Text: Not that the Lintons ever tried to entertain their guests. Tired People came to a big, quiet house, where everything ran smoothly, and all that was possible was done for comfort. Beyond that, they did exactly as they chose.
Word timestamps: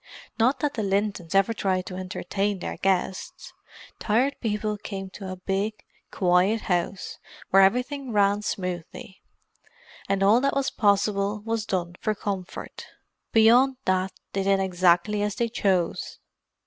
Not 0.39 0.61
that 0.61 0.73
the 0.73 0.81
Lintons 0.81 1.35
ever 1.35 1.53
tried 1.53 1.85
to 1.85 1.95
entertain 1.95 2.57
their 2.57 2.77
guests. 2.77 3.53
Tired 3.99 4.35
People 4.41 4.75
came 4.75 5.11
to 5.11 5.31
a 5.31 5.35
big, 5.35 5.85
quiet 6.09 6.61
house, 6.61 7.19
where 7.51 7.61
everything 7.61 8.11
ran 8.11 8.41
smoothly, 8.41 9.21
and 10.09 10.23
all 10.23 10.41
that 10.41 10.55
was 10.55 10.71
possible 10.71 11.41
was 11.45 11.67
done 11.67 11.93
for 12.01 12.15
comfort. 12.15 12.87
Beyond 13.31 13.77
that, 13.85 14.11
they 14.33 14.41
did 14.41 14.59
exactly 14.59 15.21
as 15.21 15.35
they 15.35 15.49
chose. 15.49 16.17